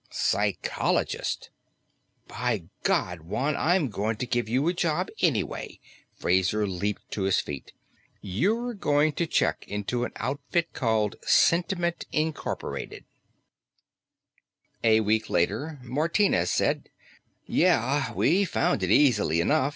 Psychologist! 0.09 1.51
"By 2.27 2.63
God, 2.81 3.21
Juan, 3.21 3.55
I'm 3.55 3.87
going 3.91 4.15
to 4.15 4.25
give 4.25 4.49
you 4.49 4.67
a 4.67 4.73
job 4.73 5.09
anyway!" 5.21 5.79
Fraser 6.15 6.65
leaped 6.65 7.11
to 7.11 7.21
his 7.21 7.39
feet. 7.39 7.73
"You're 8.19 8.73
going 8.73 9.11
to 9.13 9.27
check 9.27 9.63
into 9.67 10.03
an 10.03 10.11
outfit 10.15 10.73
called 10.73 11.17
Sentiment, 11.21 12.07
Inc." 12.11 13.03
A 14.83 15.01
week 15.01 15.29
later, 15.29 15.77
Martinez 15.83 16.49
said, 16.49 16.89
"Yeah, 17.45 18.11
we 18.13 18.43
found 18.43 18.81
it 18.81 18.89
easily 18.89 19.39
enough. 19.39 19.69